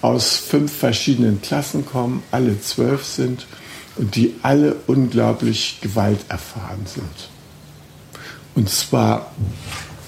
[0.00, 3.46] aus fünf verschiedenen Klassen kommen, alle zwölf sind
[3.96, 7.28] und die alle unglaublich gewalterfahren sind.
[8.54, 9.32] Und zwar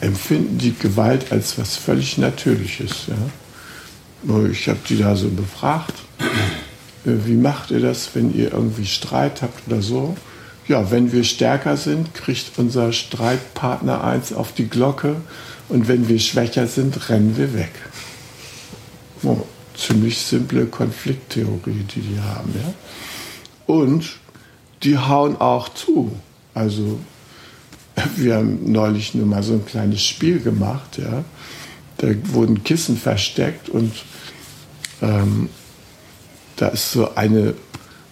[0.01, 3.07] empfinden die Gewalt als was völlig Natürliches.
[3.09, 4.47] Ja?
[4.51, 5.95] Ich habe die da so befragt,
[7.07, 10.17] äh, wie macht ihr das, wenn ihr irgendwie Streit habt oder so?
[10.69, 15.17] Ja, wenn wir stärker sind, kriegt unser Streitpartner eins auf die Glocke
[15.69, 17.73] und wenn wir schwächer sind, rennen wir weg.
[19.23, 19.45] Oh,
[19.77, 22.55] ziemlich simple Konflikttheorie, die die haben.
[22.55, 22.75] Ja?
[23.67, 24.19] Und
[24.83, 26.13] die hauen auch zu.
[26.55, 27.01] Also
[28.17, 30.99] wir haben neulich nur mal so ein kleines Spiel gemacht.
[30.99, 31.25] Ja?
[31.99, 33.93] Da wurden Kissen versteckt und
[35.03, 35.49] ähm,
[36.57, 37.55] da ist so eine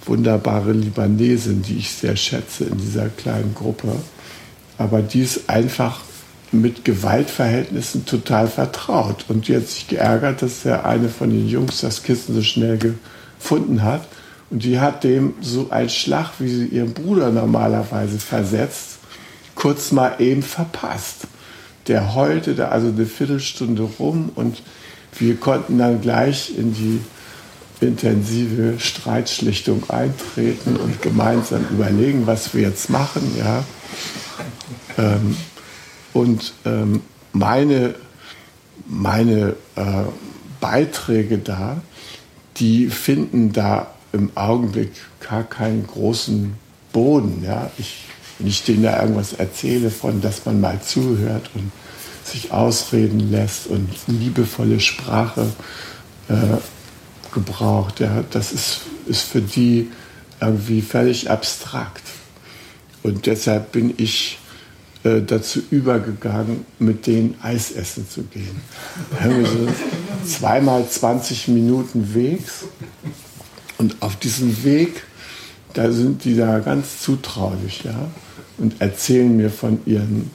[0.07, 3.93] wunderbare Libanesin, die ich sehr schätze in dieser kleinen Gruppe.
[4.79, 6.01] Aber die ist einfach
[6.51, 9.27] mit Gewaltverhältnissen total vertraut.
[9.29, 12.79] Und die hat sich geärgert, dass der eine von den Jungs das Kissen so schnell
[12.79, 14.09] gefunden hat.
[14.51, 18.98] Und die hat dem so einen Schlag, wie sie ihren Bruder normalerweise versetzt,
[19.59, 21.27] kurz mal eben verpasst.
[21.89, 24.63] Der heulte da also eine Viertelstunde rum und
[25.19, 27.01] wir konnten dann gleich in die
[27.81, 33.35] intensive Streitschlichtung eintreten und gemeinsam überlegen, was wir jetzt machen.
[33.37, 33.65] Ja.
[34.97, 35.37] Ähm,
[36.13, 37.95] und ähm, meine,
[38.87, 40.05] meine äh,
[40.61, 41.81] Beiträge da,
[42.59, 46.55] die finden da im Augenblick gar keinen großen
[46.93, 47.43] Boden.
[47.45, 47.71] Ja?
[47.79, 48.05] Ich,
[48.39, 51.73] wenn ich denen da irgendwas erzähle von, dass man mal zuhört und
[52.25, 55.47] sich ausreden lässt und liebevolle Sprache
[56.29, 56.35] äh,
[57.33, 59.91] gebraucht, ja, das ist, ist für die
[60.41, 62.03] irgendwie völlig abstrakt.
[63.03, 64.39] Und deshalb bin ich
[65.05, 68.61] äh, dazu übergegangen, mit denen Eis essen zu gehen.
[69.21, 69.69] So
[70.27, 72.65] zweimal 20 Minuten Wegs
[73.79, 75.03] und auf diesem Weg,
[75.75, 78.11] da sind die da ganz zutraulich, ja,
[78.59, 80.31] und erzählen mir von ihrem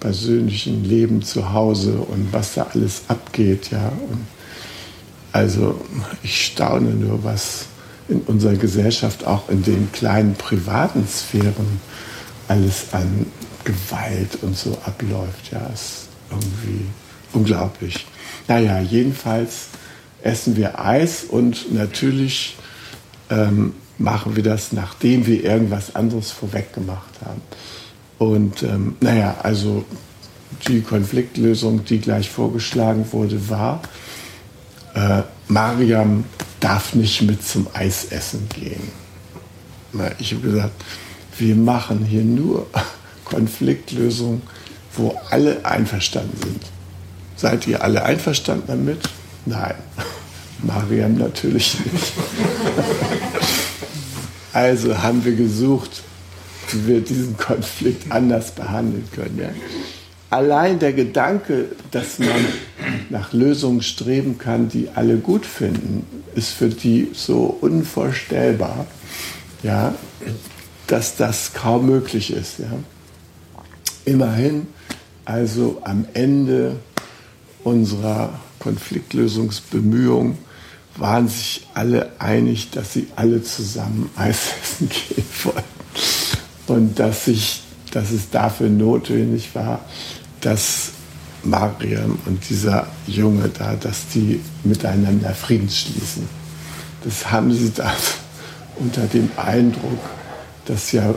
[0.00, 3.88] persönlichen Leben zu Hause und was da alles abgeht, ja.
[3.88, 4.26] Und
[5.32, 5.80] also
[6.22, 7.66] ich staune nur, was
[8.08, 11.80] in unserer Gesellschaft auch in den kleinen privaten Sphären
[12.48, 13.26] alles an
[13.64, 15.50] Gewalt und so abläuft.
[15.50, 16.86] Ja, ist irgendwie
[17.32, 18.06] unglaublich.
[18.48, 19.68] Naja, jedenfalls
[20.22, 22.56] essen wir Eis und natürlich
[23.30, 27.40] ähm, machen wir das, nachdem wir irgendwas anderes vorweg gemacht haben.
[28.18, 29.84] Und ähm, naja, also
[30.68, 33.82] die Konfliktlösung, die gleich vorgeschlagen wurde, war,
[34.94, 36.24] äh, Mariam
[36.60, 38.90] darf nicht mit zum Eisessen gehen.
[40.18, 40.84] Ich habe gesagt,
[41.38, 42.66] wir machen hier nur
[43.24, 44.42] Konfliktlösung,
[44.94, 46.62] wo alle einverstanden sind.
[47.36, 49.08] Seid ihr alle einverstanden damit?
[49.44, 49.74] Nein.
[50.62, 52.12] Mariam natürlich nicht.
[54.56, 56.02] also haben wir gesucht,
[56.70, 59.38] wie wir diesen Konflikt anders behandeln können.
[59.38, 59.50] Ja?
[60.30, 62.46] Allein der Gedanke, dass man
[63.10, 68.86] nach Lösungen streben kann, die alle gut finden, ist für die so unvorstellbar,
[69.62, 69.94] ja,
[70.86, 72.58] dass das kaum möglich ist.
[72.58, 72.72] Ja.
[74.06, 74.68] Immerhin,
[75.26, 76.76] also am Ende
[77.62, 80.45] unserer Konfliktlösungsbemühungen
[80.98, 85.64] waren sich alle einig, dass sie alle zusammen Eis essen gehen wollen.
[86.66, 89.80] Und dass, sich, dass es dafür notwendig war,
[90.40, 90.90] dass
[91.44, 96.28] Mariam und dieser Junge da, dass die miteinander Frieden schließen.
[97.04, 97.92] Das haben sie da
[98.76, 100.00] unter dem Eindruck,
[100.64, 101.14] dass ja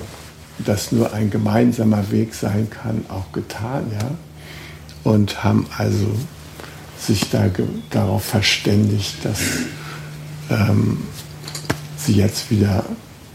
[0.59, 4.11] das nur ein gemeinsamer Weg sein kann, auch getan, ja.
[5.09, 6.07] Und haben also
[6.99, 7.49] sich da
[7.89, 9.39] darauf verständigt, dass
[10.49, 10.99] ähm,
[11.97, 12.83] sie jetzt wieder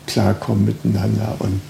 [0.07, 1.61] klarkommen miteinander und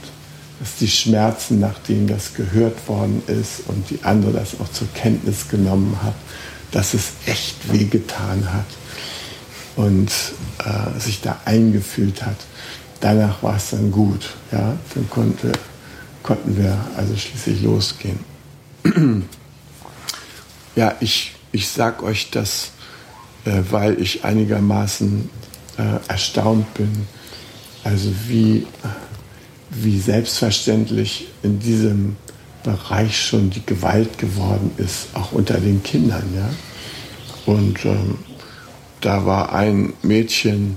[0.60, 5.48] dass die Schmerzen, nachdem das gehört worden ist und die andere das auch zur Kenntnis
[5.48, 6.14] genommen hat,
[6.70, 8.66] dass es echt wehgetan hat
[9.76, 10.10] und
[10.64, 12.38] äh, sich da eingefühlt hat
[13.04, 14.30] danach war es dann gut.
[14.50, 14.76] Ja?
[14.94, 15.52] Dann konnte,
[16.22, 18.18] konnten wir also schließlich losgehen.
[20.76, 22.72] ja, ich, ich sage euch das,
[23.44, 25.30] äh, weil ich einigermaßen
[25.78, 27.06] äh, erstaunt bin,
[27.84, 28.66] also wie,
[29.70, 32.16] wie selbstverständlich in diesem
[32.64, 36.24] Bereich schon die Gewalt geworden ist, auch unter den Kindern.
[36.34, 36.50] Ja?
[37.46, 38.18] Und ähm,
[39.00, 40.76] da war ein Mädchen,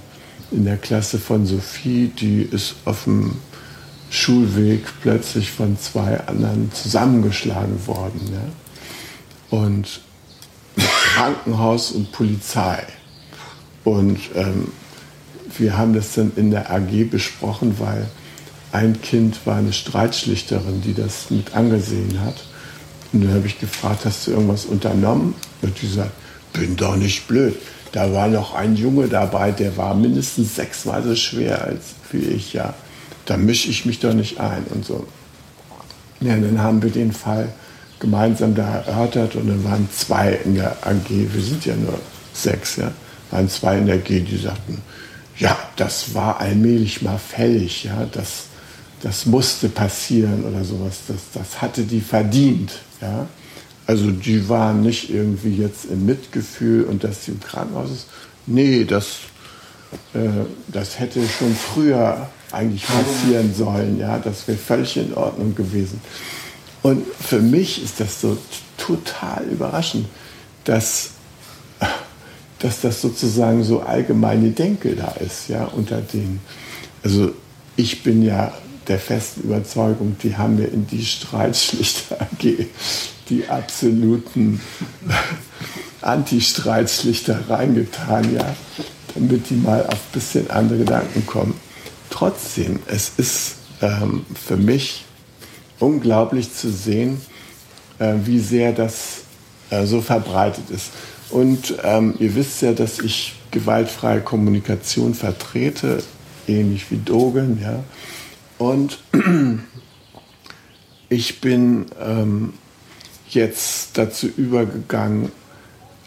[0.49, 3.35] in der Klasse von Sophie, die ist auf dem
[4.09, 8.21] Schulweg plötzlich von zwei anderen zusammengeschlagen worden.
[8.31, 9.57] Ja?
[9.57, 10.01] Und
[11.17, 12.83] Krankenhaus und Polizei.
[13.83, 14.71] Und ähm,
[15.57, 18.05] wir haben das dann in der AG besprochen, weil
[18.71, 22.45] ein Kind war eine Streitschlichterin, die das mit angesehen hat.
[23.11, 25.33] Und dann habe ich gefragt, hast du irgendwas unternommen?
[25.63, 26.11] Und die sagt,
[26.53, 27.55] bin doch nicht blöd.
[27.93, 32.53] Da war noch ein Junge dabei, der war mindestens sechsmal so schwer als wie ich,
[32.53, 32.75] ja.
[33.25, 35.07] Da mische ich mich doch nicht ein und so.
[36.19, 37.49] Ja, dann haben wir den Fall
[37.99, 41.99] gemeinsam da erörtert und dann waren zwei in der AG, wir sind ja nur
[42.33, 42.91] sechs, ja,
[43.31, 44.81] waren zwei in der AG, die sagten,
[45.37, 48.45] ja, das war allmählich mal fällig, ja, das,
[49.01, 52.71] das musste passieren oder sowas, das, das hatte die verdient,
[53.01, 53.27] ja.
[53.87, 58.07] Also die waren nicht irgendwie jetzt im Mitgefühl und dass sie im Krankenhaus ist.
[58.45, 59.19] Nee, das,
[60.13, 60.27] äh,
[60.67, 63.97] das hätte schon früher eigentlich passieren sollen.
[63.97, 66.01] Ja, das wäre völlig in Ordnung gewesen.
[66.87, 68.37] Und für mich ist das so
[68.77, 70.07] total überraschend,
[70.63, 71.09] dass,
[72.59, 76.39] dass das sozusagen so allgemeine Denke da ist, ja, unter den.
[77.03, 77.33] Also
[77.75, 78.53] ich bin ja
[78.87, 82.67] der festen Überzeugung, die haben wir in die Streitschlichter AG
[83.27, 84.61] die absoluten
[86.01, 88.55] Anti-Streitschlichter reingetan, ja,
[89.13, 91.55] damit die mal auf ein bisschen andere Gedanken kommen.
[92.09, 95.03] Trotzdem, es ist ähm, für mich
[95.79, 97.21] unglaublich zu sehen,
[97.99, 99.21] äh, wie sehr das
[99.69, 100.91] äh, so verbreitet ist.
[101.29, 106.03] Und ähm, ihr wisst ja, dass ich gewaltfreie Kommunikation vertrete,
[106.47, 107.83] ähnlich wie Dogen, ja.
[108.57, 108.99] Und
[111.09, 112.53] ich bin ähm,
[113.29, 115.31] jetzt dazu übergegangen,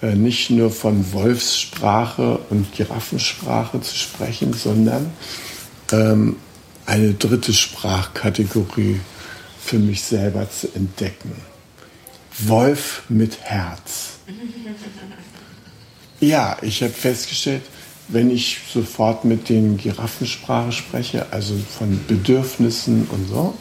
[0.02, 5.12] äh, nicht nur von Wolfssprache und Giraffensprache zu sprechen, sondern
[5.92, 6.36] ähm,
[6.86, 9.00] eine dritte Sprachkategorie
[9.62, 11.32] für mich selber zu entdecken.
[12.38, 14.18] Wolf mit Herz.
[16.20, 17.62] Ja, ich habe festgestellt,
[18.08, 23.54] wenn ich sofort mit den Giraffensprache spreche, also von Bedürfnissen und so,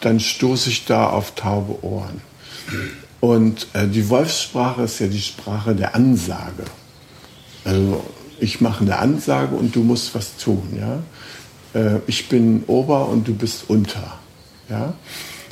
[0.00, 2.20] dann stoße ich da auf taube Ohren.
[3.20, 6.64] Und äh, die Wolfssprache ist ja die Sprache der Ansage.
[7.64, 8.04] Also
[8.40, 10.76] ich mache eine Ansage und du musst was tun.
[10.76, 11.80] Ja?
[11.80, 14.18] Äh, ich bin Ober und du bist Unter.
[14.68, 14.94] Ja?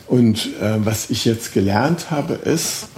[0.07, 2.89] Und äh, was ich jetzt gelernt habe, ist,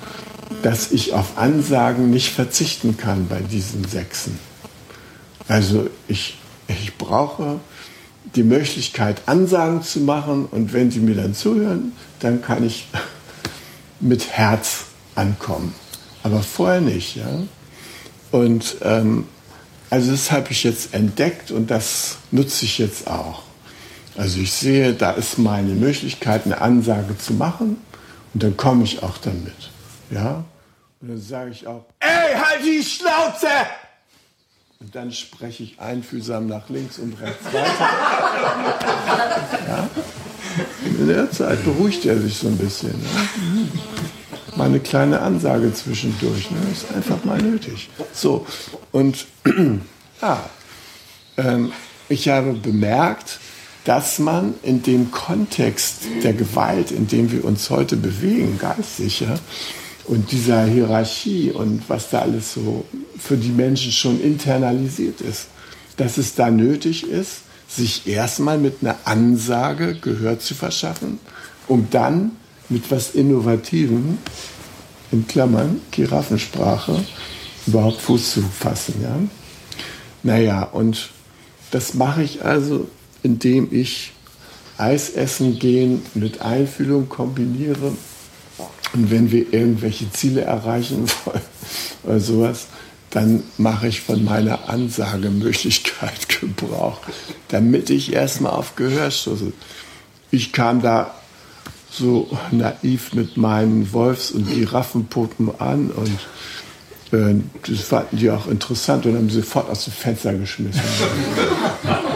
[0.62, 4.38] dass ich auf Ansagen nicht verzichten kann bei diesen Sechsen.
[5.48, 6.38] Also ich,
[6.68, 7.60] ich brauche
[8.34, 12.88] die Möglichkeit, Ansagen zu machen und wenn sie mir dann zuhören, dann kann ich
[14.00, 14.84] mit Herz
[15.14, 15.74] ankommen.
[16.22, 17.16] Aber vorher nicht.
[17.16, 17.42] Ja?
[18.30, 19.26] Und ähm,
[19.90, 23.42] also das habe ich jetzt entdeckt und das nutze ich jetzt auch.
[24.16, 27.78] Also ich sehe, da ist meine Möglichkeit, eine Ansage zu machen
[28.34, 29.70] und dann komme ich auch damit.
[30.10, 30.44] Ja?
[31.00, 33.48] Und dann sage ich auch, ey, halt die Schnauze!
[34.80, 37.88] Und dann spreche ich einfühlsam nach links und rechts weiter.
[39.68, 39.88] Ja?
[40.84, 42.90] In der Zeit beruhigt er sich so ein bisschen.
[42.90, 43.68] Ne?
[44.56, 46.50] Mal eine kleine Ansage zwischendurch.
[46.50, 46.58] Ne?
[46.70, 47.88] Ist einfach mal nötig.
[48.12, 48.46] So,
[48.90, 49.26] und
[50.20, 50.50] ja,
[51.38, 51.72] ähm,
[52.08, 53.38] ich habe bemerkt,
[53.84, 59.34] dass man in dem Kontext der Gewalt, in dem wir uns heute bewegen, geistig, ja,
[60.04, 62.84] und dieser Hierarchie und was da alles so
[63.18, 65.46] für die Menschen schon internalisiert ist,
[65.96, 71.20] dass es da nötig ist, sich erstmal mit einer Ansage Gehör zu verschaffen,
[71.68, 72.32] um dann
[72.68, 74.18] mit was Innovativem,
[75.10, 77.04] in Klammern, Giraffensprache,
[77.66, 78.94] überhaupt Fuß zu fassen.
[79.02, 79.16] Ja?
[80.22, 81.10] Naja, und
[81.70, 82.88] das mache ich also,
[83.22, 84.12] indem ich
[84.78, 87.92] Eis essen gehen mit Einfühlung kombiniere.
[88.94, 91.40] Und wenn wir irgendwelche Ziele erreichen wollen
[92.04, 92.66] oder sowas,
[93.10, 97.00] dann mache ich von meiner Ansagemöglichkeit Gebrauch,
[97.48, 99.52] damit ich erstmal auf Gehör stoße.
[100.30, 101.14] Ich kam da
[101.90, 106.18] so naiv mit meinen Wolfs- und Giraffenpuppen an und
[107.12, 107.34] äh,
[107.68, 110.80] das fanden die auch interessant und haben sie sofort aus dem Fenster geschmissen.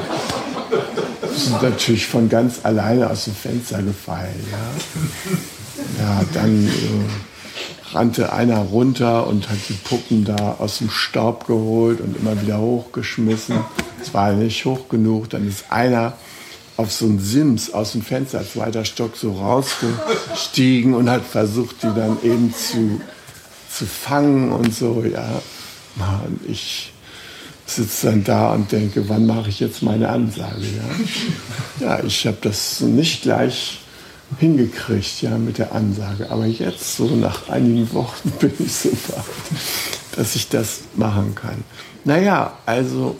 [1.47, 4.45] sind natürlich von ganz alleine aus dem Fenster gefallen.
[4.51, 11.47] Ja, ja dann äh, rannte einer runter und hat die Puppen da aus dem Staub
[11.47, 13.61] geholt und immer wieder hochgeschmissen.
[14.03, 15.31] Es war nicht hoch genug.
[15.31, 16.15] Dann ist einer
[16.77, 21.95] auf so ein Sims aus dem Fenster, zweiter Stock, so rausgestiegen und hat versucht, die
[21.95, 23.01] dann eben zu,
[23.71, 25.41] zu fangen und so, ja.
[25.97, 26.93] Und ich
[27.67, 30.67] sitze dann da und denke, wann mache ich jetzt meine Ansage,
[31.81, 31.87] ja.
[31.87, 33.81] Ja, ich habe das nicht gleich
[34.39, 36.31] hingekriegt, ja, mit der Ansage.
[36.31, 39.25] Aber jetzt, so nach einigen Wochen, bin ich so weit,
[40.17, 41.65] dass ich das machen kann.
[42.05, 43.17] Naja, also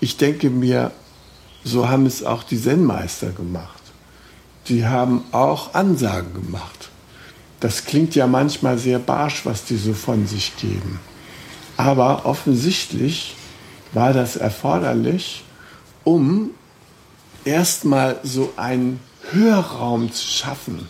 [0.00, 0.92] ich denke mir,
[1.64, 3.82] so haben es auch die Zen-Meister gemacht.
[4.68, 6.90] Die haben auch Ansagen gemacht.
[7.60, 11.00] Das klingt ja manchmal sehr barsch, was die so von sich geben.
[11.76, 13.34] Aber offensichtlich
[13.92, 15.44] war das erforderlich,
[16.04, 16.50] um
[17.44, 20.88] erstmal so einen Hörraum zu schaffen,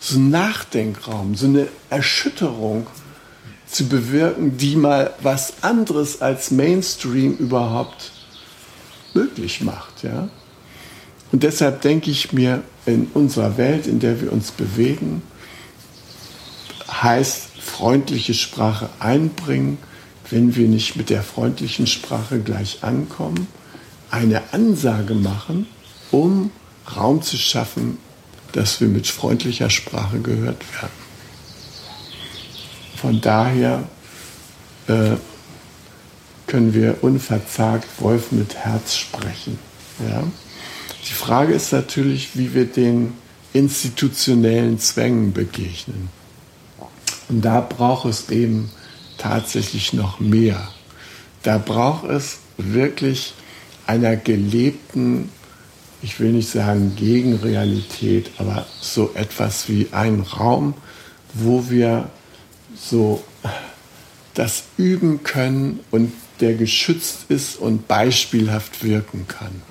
[0.00, 2.86] so einen Nachdenkraum, so eine Erschütterung
[3.66, 8.12] zu bewirken, die mal was anderes als Mainstream überhaupt
[9.14, 10.02] möglich macht.
[10.02, 10.28] Ja?
[11.32, 15.22] Und deshalb denke ich mir, in unserer Welt, in der wir uns bewegen,
[16.90, 19.78] heißt freundliche Sprache einbringen,
[20.30, 23.48] wenn wir nicht mit der freundlichen Sprache gleich ankommen,
[24.10, 25.66] eine Ansage machen,
[26.10, 26.50] um
[26.96, 27.98] Raum zu schaffen,
[28.52, 31.00] dass wir mit freundlicher Sprache gehört werden.
[32.96, 33.84] Von daher
[34.88, 35.16] äh,
[36.46, 39.58] können wir unverzagt Wolf mit Herz sprechen.
[40.00, 40.24] Ja?
[41.08, 43.14] Die Frage ist natürlich, wie wir den
[43.52, 46.08] institutionellen Zwängen begegnen.
[47.28, 48.70] Und da braucht es eben
[49.20, 50.68] tatsächlich noch mehr.
[51.42, 53.34] Da braucht es wirklich
[53.86, 55.30] einer gelebten,
[56.02, 60.74] ich will nicht sagen Gegenrealität, aber so etwas wie einen Raum,
[61.34, 62.08] wo wir
[62.76, 63.22] so
[64.34, 69.62] das üben können und der geschützt ist und beispielhaft wirken kann.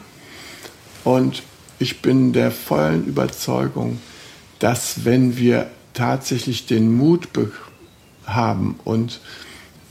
[1.04, 1.42] Und
[1.80, 4.00] ich bin der vollen Überzeugung,
[4.60, 7.34] dass wenn wir tatsächlich den Mut
[8.34, 9.22] haben und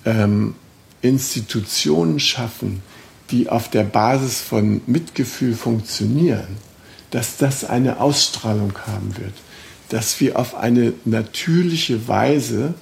[0.05, 0.55] ähm,
[1.03, 2.83] Institutionen schaffen,
[3.31, 6.57] die auf der Basis von Mitgefühl funktionieren,
[7.11, 9.35] dass das eine Ausstrahlung haben wird,
[9.89, 12.75] dass wir auf eine natürliche Weise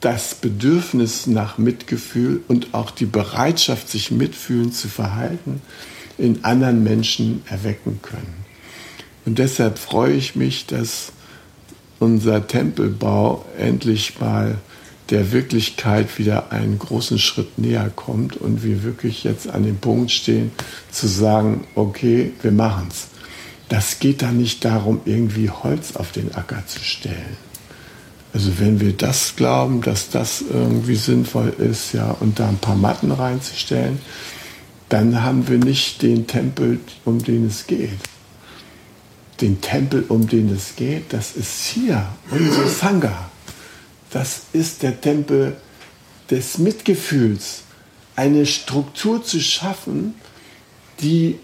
[0.00, 5.62] das Bedürfnis nach Mitgefühl und auch die Bereitschaft, sich mitfühlend zu verhalten,
[6.18, 8.42] in anderen Menschen erwecken können.
[9.24, 11.11] Und deshalb freue ich mich, dass
[12.02, 14.58] unser Tempelbau endlich mal
[15.10, 20.10] der Wirklichkeit wieder einen großen Schritt näher kommt und wir wirklich jetzt an dem Punkt
[20.10, 20.50] stehen,
[20.90, 23.06] zu sagen, okay, wir machen es.
[23.68, 27.36] Das geht da nicht darum, irgendwie Holz auf den Acker zu stellen.
[28.34, 32.76] Also wenn wir das glauben, dass das irgendwie sinnvoll ist, ja, und da ein paar
[32.76, 34.00] Matten reinzustellen,
[34.88, 37.90] dann haben wir nicht den Tempel, um den es geht.
[39.42, 43.30] Den Tempel, um den es geht, das ist hier, unsere Sangha.
[44.10, 45.56] Das ist der Tempel
[46.30, 47.62] des Mitgefühls.
[48.16, 50.14] Eine Struktur zu schaffen,
[51.00, 51.38] die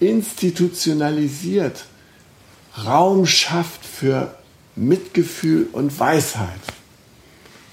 [0.00, 1.86] institutionalisiert
[2.84, 4.36] Raum schafft für
[4.74, 6.60] Mitgefühl und Weisheit.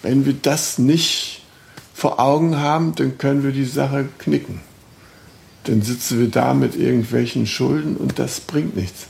[0.01, 1.41] Wenn wir das nicht
[1.93, 4.61] vor Augen haben, dann können wir die Sache knicken
[5.63, 9.07] dann sitzen wir da mit irgendwelchen Schulden und das bringt nichts.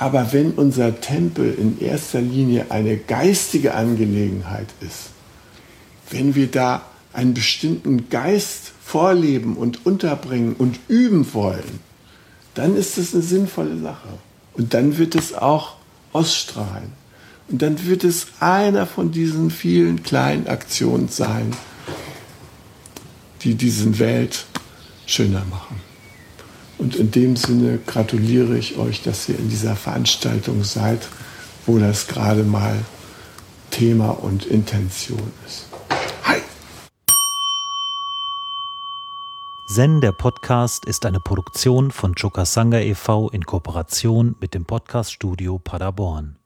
[0.00, 5.10] Aber wenn unser Tempel in erster Linie eine geistige Angelegenheit ist,
[6.08, 11.80] wenn wir da einen bestimmten Geist vorleben und unterbringen und üben wollen,
[12.54, 14.08] dann ist das eine sinnvolle Sache.
[14.54, 15.76] Und dann wird es auch
[16.14, 16.92] ausstrahlen.
[17.48, 21.54] Und dann wird es einer von diesen vielen kleinen Aktionen sein,
[23.42, 24.46] die diesen Welt
[25.04, 25.89] schöner machen.
[26.80, 31.06] Und in dem Sinne gratuliere ich euch, dass ihr in dieser Veranstaltung seid,
[31.66, 32.74] wo das gerade mal
[33.70, 35.68] Thema und Intention ist.
[36.24, 36.38] Hi!
[39.68, 43.28] Zen, der Podcast, ist eine Produktion von Chokasanga e.V.
[43.28, 46.39] in Kooperation mit dem Podcaststudio Paderborn.